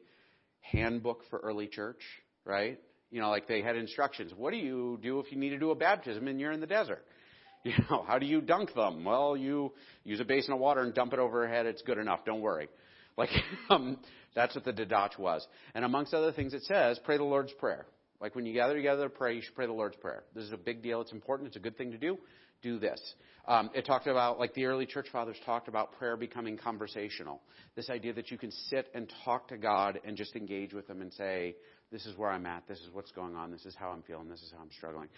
[0.60, 2.00] handbook for early church,
[2.44, 2.78] right?
[3.10, 4.32] You know, like they had instructions.
[4.36, 6.66] What do you do if you need to do a baptism and you're in the
[6.66, 7.04] desert?
[7.64, 9.04] You know, how do you dunk them?
[9.04, 9.72] Well, you
[10.04, 11.66] use a basin of water and dump it over her head.
[11.66, 12.24] It's good enough.
[12.24, 12.68] Don't worry.
[13.16, 13.30] Like,
[13.70, 13.98] um,
[14.34, 15.46] that's what the Didache was.
[15.74, 17.86] And amongst other things, it says, pray the Lord's Prayer.
[18.20, 20.24] Like when you gather together to pray, you should pray the Lord's Prayer.
[20.34, 21.00] This is a big deal.
[21.00, 21.48] It's important.
[21.48, 22.18] It's a good thing to do.
[22.62, 23.00] Do this.
[23.46, 27.42] Um, it talked about, like the early church fathers talked about prayer becoming conversational.
[27.76, 31.02] This idea that you can sit and talk to God and just engage with Him
[31.02, 31.54] and say,
[31.92, 32.66] this is where I'm at.
[32.66, 33.50] This is what's going on.
[33.50, 34.28] This is how I'm feeling.
[34.28, 35.08] This is how I'm struggling.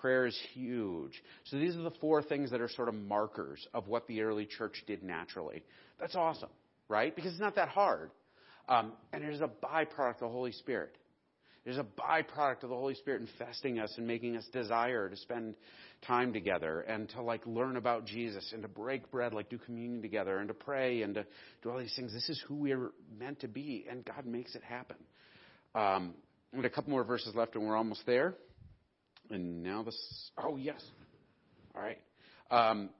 [0.00, 1.22] Prayer is huge.
[1.44, 4.46] So these are the four things that are sort of markers of what the early
[4.46, 5.62] church did naturally.
[6.00, 6.50] That's awesome,
[6.88, 7.14] right?
[7.14, 8.10] Because it's not that hard.
[8.68, 10.96] Um, and it is a byproduct of the Holy Spirit.
[11.64, 15.56] There's a byproduct of the Holy Spirit infesting us and making us desire to spend
[16.06, 20.00] time together and to like learn about Jesus and to break bread, like do communion
[20.00, 21.26] together and to pray and to
[21.62, 22.12] do all these things.
[22.12, 24.96] This is who we're meant to be, and God makes it happen.
[25.74, 26.14] Um,
[26.54, 28.34] have a couple more verses left, and we're almost there.
[29.30, 30.30] And now this.
[30.38, 30.82] Oh yes.
[31.74, 31.98] All right.
[32.50, 32.90] Um,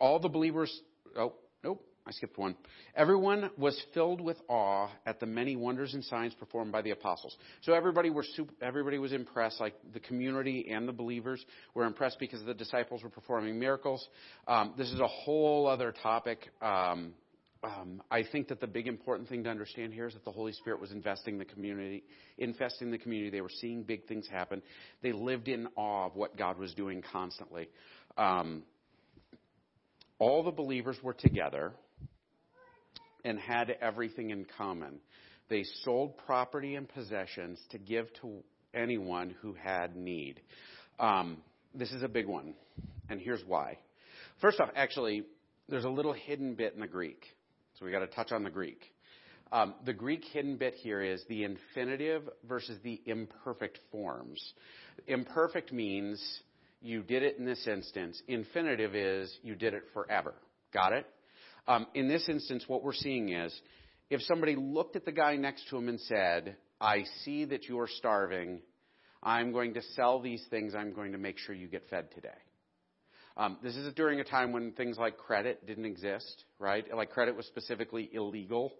[0.00, 0.76] all the believers.
[1.16, 1.84] Oh nope.
[2.04, 2.56] I skipped one.
[2.96, 7.36] Everyone was filled with awe at the many wonders and signs performed by the apostles.
[7.60, 9.60] So everybody were super, everybody was impressed.
[9.60, 14.06] Like the community and the believers were impressed because the disciples were performing miracles.
[14.48, 16.50] Um, this is a whole other topic.
[16.60, 17.14] Um,
[17.64, 20.52] um, I think that the big important thing to understand here is that the Holy
[20.52, 22.02] Spirit was investing the community,
[22.36, 23.30] infesting the community.
[23.30, 24.62] They were seeing big things happen.
[25.02, 27.68] They lived in awe of what God was doing constantly.
[28.16, 28.64] Um,
[30.18, 31.72] all the believers were together
[33.24, 35.00] and had everything in common.
[35.48, 38.42] They sold property and possessions to give to
[38.74, 40.40] anyone who had need.
[40.98, 41.38] Um,
[41.74, 42.54] this is a big one,
[43.08, 43.78] and here's why.
[44.40, 45.24] First off, actually,
[45.68, 47.24] there's a little hidden bit in the Greek,
[47.78, 48.80] so we got to touch on the Greek.
[49.52, 54.42] Um, the Greek hidden bit here is the infinitive versus the imperfect forms.
[55.06, 56.22] Imperfect means
[56.80, 58.20] you did it in this instance.
[58.28, 60.34] Infinitive is you did it forever.
[60.72, 61.06] Got it?
[61.66, 63.58] Um, in this instance, what we're seeing is
[64.10, 67.78] if somebody looked at the guy next to him and said, I see that you
[67.80, 68.60] are starving.
[69.22, 70.74] I'm going to sell these things.
[70.74, 72.28] I'm going to make sure you get fed today.
[73.36, 76.84] Um, this is during a time when things like credit didn't exist, right?
[76.94, 78.72] Like credit was specifically illegal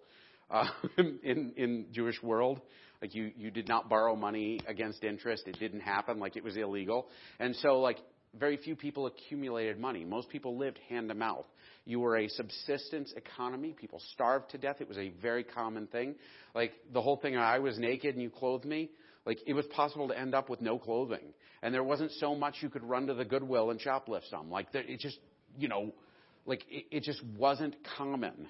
[0.50, 0.66] uh,
[0.98, 2.60] in in Jewish world.
[3.00, 5.44] Like you you did not borrow money against interest.
[5.46, 6.18] It didn't happen.
[6.18, 7.08] Like it was illegal.
[7.40, 7.98] And so like
[8.38, 10.04] very few people accumulated money.
[10.04, 11.44] Most people lived hand to mouth.
[11.84, 13.74] You were a subsistence economy.
[13.78, 14.76] People starved to death.
[14.80, 16.14] It was a very common thing.
[16.54, 18.90] Like the whole thing, I was naked and you clothed me.
[19.26, 21.34] Like it was possible to end up with no clothing.
[21.62, 24.50] And there wasn't so much you could run to the Goodwill and shoplift some.
[24.50, 25.18] Like it just,
[25.58, 25.92] you know,
[26.46, 28.48] like it, it just wasn't common.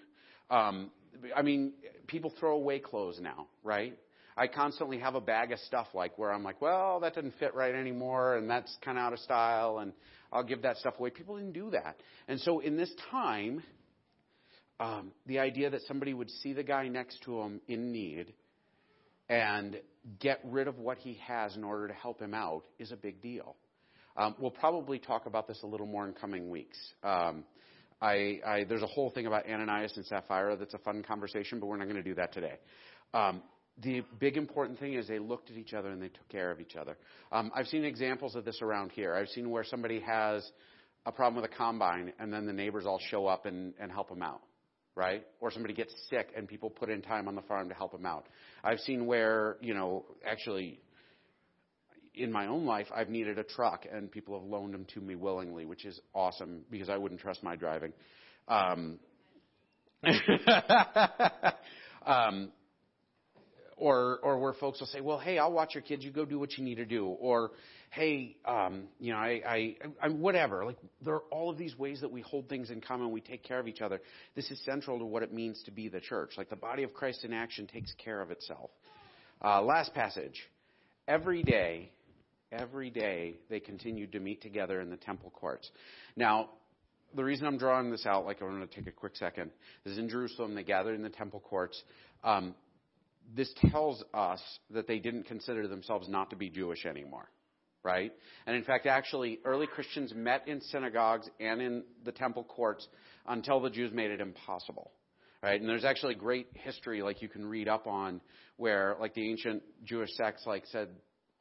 [0.51, 0.90] Um,
[1.37, 1.73] I mean,
[2.07, 3.99] people throw away clothes now, right?
[4.37, 7.55] I constantly have a bag of stuff like where I'm like, well, that doesn't fit
[7.55, 9.92] right anymore, and that's kind of out of style, and
[10.33, 11.11] I'll give that stuff away.
[11.11, 11.97] People didn't do that.
[12.29, 13.62] And so in this time,
[14.81, 18.33] um, the idea that somebody would see the guy next to him in need
[19.29, 19.79] and
[20.18, 23.21] get rid of what he has in order to help him out is a big
[23.23, 23.57] deal.
[24.16, 26.77] Um, we'll probably talk about this a little more in coming weeks.
[27.03, 27.45] Um,
[28.01, 31.66] I, I, there's a whole thing about Ananias and Sapphira that's a fun conversation, but
[31.66, 32.59] we're not going to do that today.
[33.14, 33.42] Um,
[33.83, 36.61] the big important thing is they looked at each other and they took care of
[36.61, 36.97] each other.
[37.31, 39.14] Um, I've seen examples of this around here.
[39.14, 40.49] I've seen where somebody has
[41.05, 44.09] a problem with a combine and then the neighbors all show up and, and help
[44.09, 44.42] them out,
[44.95, 45.27] right?
[45.40, 48.07] Or somebody gets sick and people put in time on the farm to help them
[48.07, 48.27] out.
[48.62, 50.81] I've seen where, you know, actually
[52.14, 55.16] in my own life, I've needed a truck and people have loaned them to me
[55.16, 57.92] willingly, which is awesome because I wouldn't trust my driving.
[58.49, 58.99] Um,
[62.07, 62.53] um,
[63.83, 66.05] or or where folks will say, well, hey, I'll watch your kids.
[66.05, 67.05] You go do what you need to do.
[67.05, 67.51] Or
[67.90, 70.64] hey, um, you know, I, I, I whatever.
[70.64, 73.11] Like there are all of these ways that we hold things in common.
[73.11, 74.01] We take care of each other.
[74.37, 76.35] This is central to what it means to be the church.
[76.38, 78.71] Like the body of Christ in action takes care of itself.
[79.45, 80.40] Uh, last passage.
[81.09, 81.90] Every day,
[82.53, 85.68] every day they continued to meet together in the temple courts.
[86.14, 86.51] Now,
[87.16, 89.51] the reason I'm drawing this out, like I'm going to take a quick second,
[89.85, 90.55] is in Jerusalem.
[90.55, 91.83] They gathered in the temple courts.
[92.23, 92.55] Um,
[93.35, 97.29] this tells us that they didn't consider themselves not to be Jewish anymore,
[97.83, 98.13] right?
[98.47, 102.87] And in fact, actually, early Christians met in synagogues and in the temple courts
[103.27, 104.91] until the Jews made it impossible,
[105.43, 105.61] right?
[105.61, 108.21] And there's actually great history, like you can read up on,
[108.57, 110.89] where like the ancient Jewish sects like said,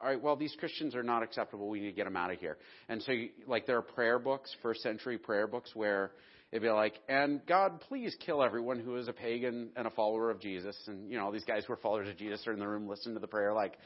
[0.02, 1.70] all right, well, these Christians are not acceptable.
[1.70, 2.58] We need to get them out of here.
[2.90, 3.14] And so,
[3.46, 6.12] like, there are prayer books, first century prayer books, where
[6.52, 10.30] It'd be like, and God, please kill everyone who is a pagan and a follower
[10.30, 10.76] of Jesus.
[10.88, 12.90] And, you know, all these guys who are followers of Jesus are in the room
[12.90, 13.78] listening to the prayer like,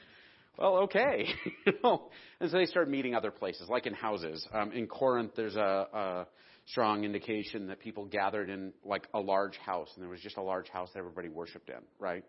[0.58, 1.28] well, okay.
[1.66, 4.48] you know, and so they start meeting other places, like in houses.
[4.54, 6.28] Um, in Corinth, there's a, a
[6.66, 10.42] strong indication that people gathered in like a large house, and there was just a
[10.42, 12.24] large house that everybody worshipped in, right?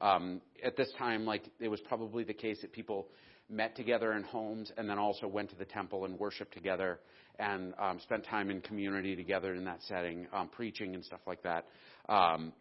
[0.00, 3.08] Um, at this time, like it was probably the case that people
[3.50, 7.00] met together in homes and then also went to the temple and worshiped together
[7.38, 11.42] and um, spent time in community together in that setting, um, preaching and stuff like
[11.42, 11.66] that.
[12.08, 12.52] Um,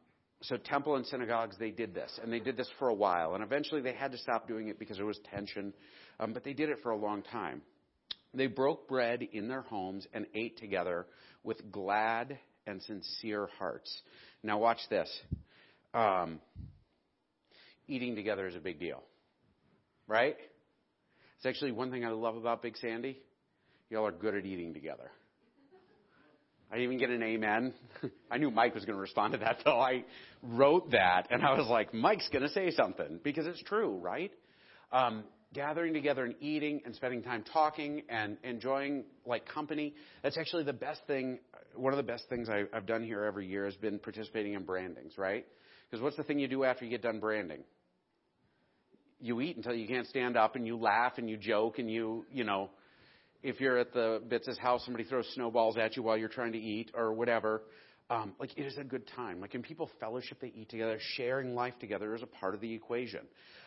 [0.42, 3.44] so temple and synagogues, they did this, and they did this for a while, and
[3.44, 5.74] eventually they had to stop doing it because there was tension,
[6.20, 7.62] um, but they did it for a long time.
[8.34, 11.08] They broke bread in their homes and ate together
[11.44, 14.02] with glad and sincere hearts.
[14.44, 15.10] Now watch this.
[15.94, 16.40] Um,
[17.88, 19.04] eating together is a big deal,
[20.08, 20.38] right?
[21.40, 23.18] It's actually one thing I love about Big Sandy.
[23.90, 25.10] Y'all are good at eating together.
[26.70, 27.74] I didn't even get an amen.
[28.30, 29.80] I knew Mike was going to respond to that, though.
[29.80, 30.04] I
[30.44, 34.34] wrote that, and I was like, Mike's going to say something because it's true, right?
[34.92, 35.24] Um,
[35.54, 39.96] gathering together and eating and spending time talking and enjoying like company.
[40.24, 41.40] That's actually the best thing.
[41.74, 44.66] One of the best things I, I've done here every year has been participating in
[44.66, 45.46] brandings, right?
[45.90, 47.64] Because what's the thing you do after you get done branding?
[49.20, 52.26] You eat until you can't stand up, and you laugh and you joke and you,
[52.32, 52.70] you know,
[53.42, 56.60] if you're at the Bits' house, somebody throws snowballs at you while you're trying to
[56.60, 57.62] eat or whatever.
[58.12, 59.40] Um, like it is a good time.
[59.40, 62.74] Like in people fellowship, they eat together, sharing life together is a part of the
[62.74, 63.22] equation.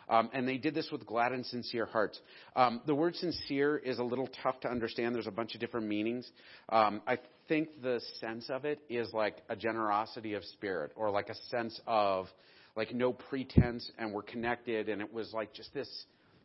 [0.09, 2.19] Um, and they did this with glad and sincere hearts.
[2.55, 5.15] Um, the word sincere is a little tough to understand.
[5.15, 6.29] There's a bunch of different meanings.
[6.67, 11.29] Um, I think the sense of it is like a generosity of spirit, or like
[11.29, 12.27] a sense of
[12.75, 15.89] like no pretense, and we're connected, and it was like just this.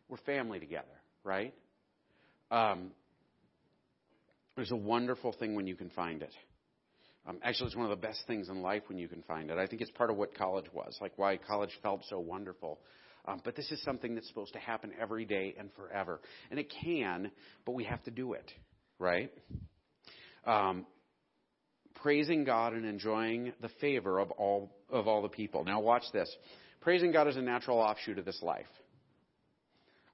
[0.09, 0.87] We're family together,
[1.25, 1.55] right?
[2.51, 2.93] Um,
[4.57, 6.35] there's a wonderful thing when you can find it.
[7.27, 9.59] Um, actually, it's one of the best things in life when you can find it.
[9.59, 12.81] I think it's part of what college was, like why college felt so wonderful.
[13.27, 16.21] Um, but this is something that's supposed to happen every day and forever.
[16.51, 17.31] And it can,
[17.67, 18.51] but we have to do it,
[18.99, 19.31] right?
[20.47, 20.87] Um,
[22.03, 25.65] praising God and enjoying the favor of all of all the people.
[25.65, 26.35] Now watch this.
[26.81, 28.67] Praising God is a natural offshoot of this life.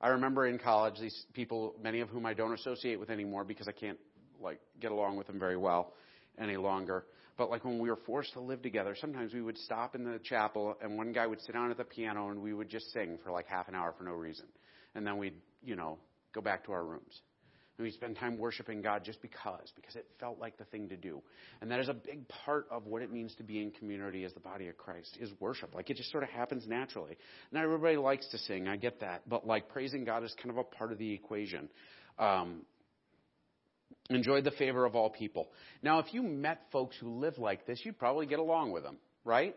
[0.01, 3.69] I remember in college these people, many of whom I don't associate with anymore because
[3.69, 3.99] I can't
[4.41, 5.93] like get along with them very well
[6.39, 7.05] any longer.
[7.37, 10.21] But like when we were forced to live together, sometimes we would stop in the
[10.23, 13.19] chapel and one guy would sit down at the piano and we would just sing
[13.25, 14.47] for like half an hour for no reason.
[14.95, 15.99] And then we'd, you know,
[16.33, 17.23] go back to our rooms.
[17.77, 20.97] And we spend time worshiping God just because, because it felt like the thing to
[20.97, 21.23] do.
[21.61, 24.33] And that is a big part of what it means to be in community as
[24.33, 25.75] the body of Christ, is worship.
[25.75, 27.17] Like it just sort of happens naturally.
[27.51, 29.29] Not everybody likes to sing, I get that.
[29.29, 31.69] But like praising God is kind of a part of the equation.
[32.19, 32.63] Um,
[34.11, 35.49] enjoyed the favor of all people.
[35.83, 38.99] Now, if you met folks who live like this, you'd probably get along with them,
[39.25, 39.57] right?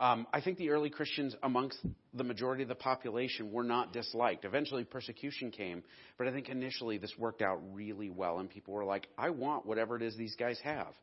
[0.00, 1.78] Um, I think the early Christians, amongst
[2.14, 4.44] the majority of the population, were not disliked.
[4.44, 5.82] Eventually, persecution came,
[6.16, 9.66] but I think initially this worked out really well, and people were like, I want
[9.66, 10.94] whatever it is these guys have.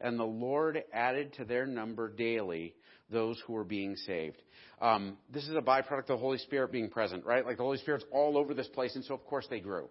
[0.00, 2.74] And the Lord added to their number daily
[3.10, 4.42] those who were being saved.
[4.80, 7.46] Um, this is a byproduct of the Holy Spirit being present, right?
[7.46, 9.88] Like the Holy Spirit's all over this place, and so of course they grew.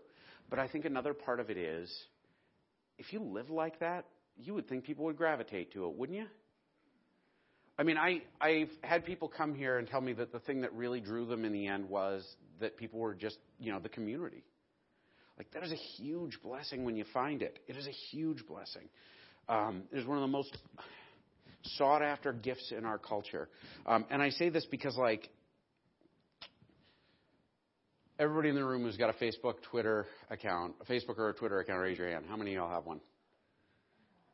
[0.49, 1.91] But I think another part of it is
[2.99, 4.05] if you live like that,
[4.37, 6.25] you would think people would gravitate to it, wouldn't you?
[7.77, 10.73] I mean, I, I've had people come here and tell me that the thing that
[10.73, 12.23] really drew them in the end was
[12.59, 14.43] that people were just, you know, the community.
[15.37, 17.59] Like, that is a huge blessing when you find it.
[17.67, 18.87] It is a huge blessing.
[19.49, 20.55] Um, it is one of the most
[21.77, 23.49] sought after gifts in our culture.
[23.87, 25.29] Um, and I say this because, like,
[28.19, 31.59] Everybody in the room who's got a Facebook, Twitter account, a Facebook or a Twitter
[31.59, 32.25] account, raise your hand.
[32.29, 33.01] How many of y'all have one?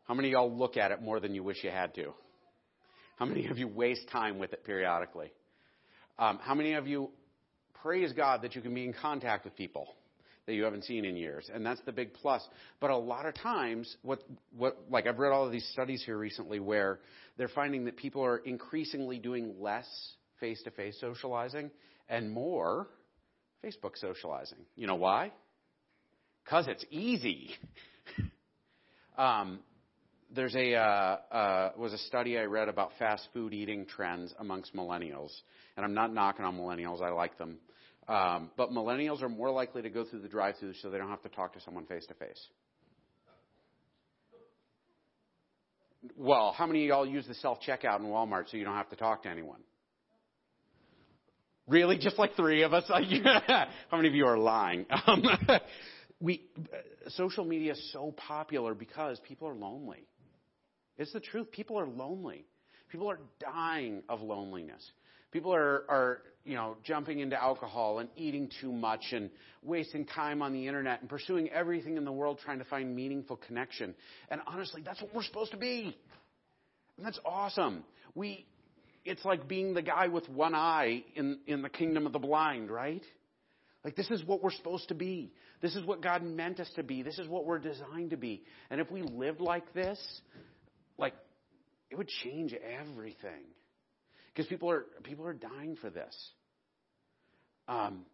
[0.04, 2.14] How many of y'all look at it more than you wish you had to?
[3.20, 5.34] How many of you waste time with it periodically?
[6.18, 7.10] Um, how many of you
[7.84, 9.90] praise God that you can be in contact with people
[10.46, 11.50] that you haven't seen in years?
[11.54, 12.42] And that's the big plus.
[12.80, 14.24] But a lot of times, what,
[14.58, 17.00] what, like I've read all of these studies here recently where
[17.38, 19.88] they're finding that people are increasingly doing less
[20.40, 21.72] face to face socializing
[22.08, 22.88] and more
[23.62, 24.60] Facebook socializing.
[24.78, 25.34] You know why?
[26.46, 27.50] Because it's easy.
[29.18, 29.60] um,
[30.36, 34.76] there's a uh, uh, was a study I read about fast food eating trends amongst
[34.76, 35.32] millennials,
[35.76, 37.02] and I'm not knocking on millennials.
[37.02, 37.58] I like them,
[38.08, 41.24] um, but millennials are more likely to go through the drive-through so they don't have
[41.24, 42.48] to talk to someone face to face.
[46.16, 48.90] Well, how many of y'all use the self checkout in Walmart so you don't have
[48.90, 49.60] to talk to anyone?
[51.68, 51.98] Really?
[51.98, 52.86] Just like three of us?
[52.88, 54.86] How many of you are lying?
[55.08, 55.24] Um,
[56.20, 56.44] we,
[57.10, 60.06] social media is so popular because people are lonely.
[61.00, 61.50] It's the truth.
[61.52, 62.46] People are lonely.
[62.90, 64.84] People are dying of loneliness.
[65.32, 69.30] People are, are, you know, jumping into alcohol and eating too much and
[69.64, 73.38] wasting time on the internet and pursuing everything in the world trying to find meaningful
[73.38, 73.96] connection.
[74.30, 75.96] And honestly, that's what we're supposed to be.
[76.98, 77.84] And that's awesome.
[78.16, 78.46] We,
[79.06, 82.72] it's like being the guy with one eye in, in the kingdom of the blind,
[82.72, 83.04] right?
[83.86, 85.32] Like, this is what we're supposed to be.
[85.62, 87.02] This is what God meant us to be.
[87.04, 88.44] This is what we're designed to be.
[88.70, 90.00] And if we lived like this,
[91.90, 93.46] it would change everything.
[94.34, 96.16] Because people are, people are dying for this.
[97.68, 98.06] Um,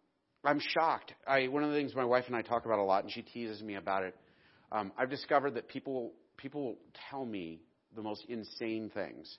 [0.44, 1.12] I'm shocked.
[1.26, 3.22] I, one of the things my wife and I talk about a lot, and she
[3.22, 4.14] teases me about it,
[4.72, 6.76] um, I've discovered that people, people
[7.10, 7.60] tell me
[7.94, 9.38] the most insane things.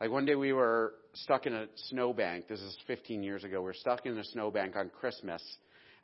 [0.00, 2.48] Like one day we were stuck in a snowbank.
[2.48, 3.60] This is 15 years ago.
[3.60, 5.42] We were stuck in a snowbank on Christmas,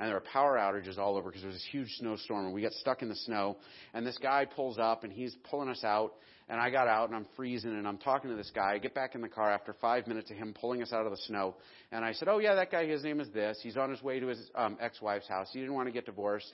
[0.02, 2.60] and there were power outages all over because there was this huge snowstorm, and we
[2.60, 3.56] got stuck in the snow.
[3.94, 6.14] And this guy pulls up, and he's pulling us out.
[6.48, 8.72] And I got out, and I'm freezing, and I'm talking to this guy.
[8.72, 11.12] I get back in the car after five minutes of him pulling us out of
[11.12, 11.54] the snow,
[11.92, 12.84] and I said, "Oh yeah, that guy.
[12.84, 13.60] His name is this.
[13.62, 15.48] He's on his way to his um, ex-wife's house.
[15.52, 16.52] He didn't want to get divorced."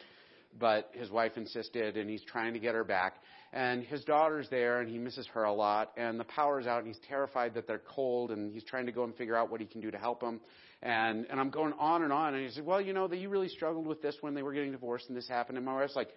[0.58, 3.14] But his wife insisted and he's trying to get her back.
[3.52, 6.86] And his daughter's there and he misses her a lot and the power's out and
[6.86, 9.66] he's terrified that they're cold and he's trying to go and figure out what he
[9.66, 10.40] can do to help them
[10.82, 13.30] and and I'm going on and on and he said well you know that you
[13.30, 15.56] really struggled with this when they were getting divorced and this happened.
[15.56, 16.10] And my wife's like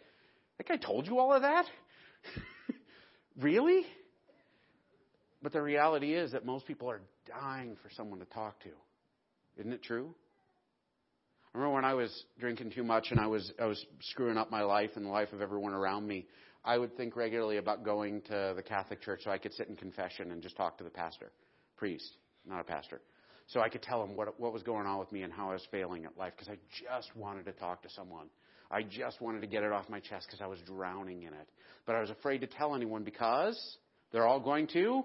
[0.57, 1.65] that guy told you all of that?
[3.39, 3.85] Really?
[5.41, 8.69] But the reality is that most people are dying for someone to talk to.
[9.57, 10.13] Isn't it true
[11.53, 14.49] I remember when I was drinking too much and I was I was screwing up
[14.49, 16.25] my life and the life of everyone around me.
[16.63, 19.75] I would think regularly about going to the Catholic Church so I could sit in
[19.75, 21.31] confession and just talk to the pastor,
[21.75, 23.01] priest, not a pastor.
[23.47, 25.53] So I could tell him what what was going on with me and how I
[25.53, 28.27] was failing at life because I just wanted to talk to someone.
[28.69, 31.49] I just wanted to get it off my chest because I was drowning in it.
[31.85, 33.77] But I was afraid to tell anyone because
[34.13, 35.03] they're all going to.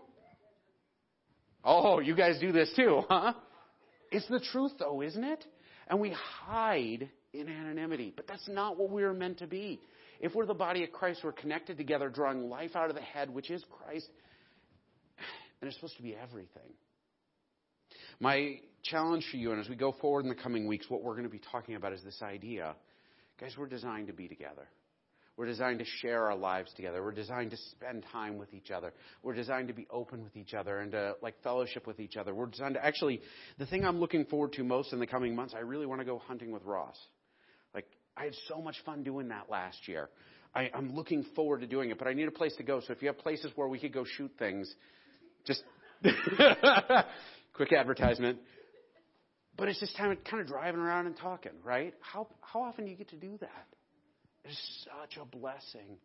[1.65, 3.33] Oh, you guys do this too, huh?
[4.13, 5.45] It's the truth though, isn't it?
[5.89, 8.13] And we hide in anonymity.
[8.15, 9.81] But that's not what we are meant to be.
[10.21, 13.31] If we're the body of Christ, we're connected together, drawing life out of the head,
[13.31, 14.09] which is Christ.
[15.59, 16.75] And it's supposed to be everything.
[18.21, 21.15] My challenge for you, and as we go forward in the coming weeks, what we're
[21.15, 22.77] going to be talking about is this idea.
[23.41, 24.69] Guys, we're designed to be together.
[25.37, 27.03] We're designed to share our lives together.
[27.03, 28.95] We're designed to spend time with each other.
[29.23, 32.35] We're designed to be open with each other and to like fellowship with each other.
[32.35, 33.21] We're designed to actually,
[33.59, 36.07] the thing I'm looking forward to most in the coming months, I really want to
[36.07, 36.97] go hunting with Ross.
[37.75, 40.09] Like, I had so much fun doing that last year.
[40.55, 42.81] I, I'm looking forward to doing it, but I need a place to go.
[42.81, 44.75] So if you have places where we could go shoot things,
[45.47, 45.63] just
[47.53, 48.39] quick advertisement.
[49.59, 51.95] But it's just time of kind of driving around and talking, right?
[52.01, 53.67] How how often do you get to do that?
[54.49, 55.99] It's such a blessing.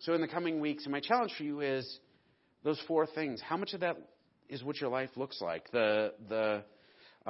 [0.00, 1.98] So, in the coming weeks, and my challenge for you is
[2.64, 3.42] those four things.
[3.46, 3.96] How much of that
[4.48, 5.70] is what your life looks like?
[5.70, 6.62] The, the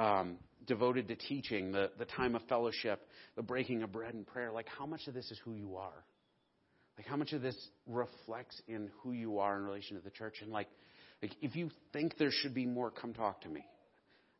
[0.01, 3.05] um, devoted to teaching, the, the time of fellowship,
[3.35, 4.51] the breaking of bread and prayer.
[4.51, 6.03] Like, how much of this is who you are?
[6.97, 10.35] Like, how much of this reflects in who you are in relation to the church?
[10.41, 10.67] And, like,
[11.21, 13.65] like if you think there should be more, come talk to me.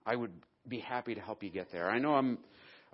[0.06, 0.32] I would
[0.66, 1.90] be happy to help you get there.
[1.90, 2.38] I know I'm,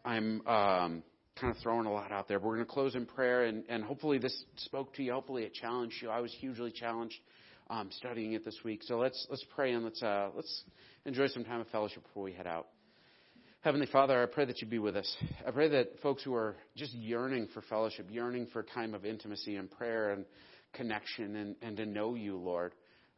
[0.03, 1.03] I'm, um,
[1.39, 2.39] kind of throwing a lot out there.
[2.39, 5.13] But we're going to close in prayer, and, and hopefully this spoke to you.
[5.13, 6.09] Hopefully it challenged you.
[6.09, 7.15] I was hugely challenged
[7.69, 8.84] um, studying it this week.
[8.84, 10.63] So let's let's pray and let's uh, let's
[11.05, 12.67] enjoy some time of fellowship before we head out.
[13.61, 15.15] Heavenly Father, I pray that you be with us.
[15.47, 19.55] I pray that folks who are just yearning for fellowship, yearning for time of intimacy
[19.55, 20.25] and prayer and
[20.73, 22.73] connection and, and to know you, Lord,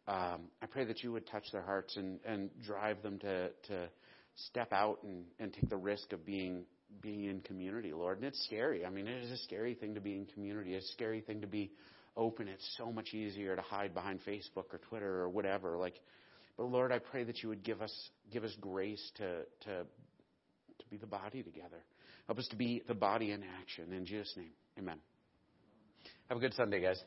[0.08, 3.90] um, I pray that you would touch their hearts and, and drive them to, to
[4.36, 6.66] step out and, and take the risk of being
[7.02, 8.18] being in community, Lord.
[8.18, 8.86] And it's scary.
[8.86, 10.74] I mean, it is a scary thing to be in community.
[10.74, 11.72] It's a scary thing to be
[12.18, 12.48] open.
[12.48, 15.78] It's so much easier to hide behind Facebook or Twitter or whatever.
[15.78, 16.00] Like,
[16.58, 17.94] but Lord, I pray that you would give us
[18.32, 21.84] give us grace to to to be the body together.
[22.28, 23.92] Help us to be the body in action.
[23.94, 24.98] In Jesus' name, Amen.
[26.30, 27.02] Have a good Sunday, guys.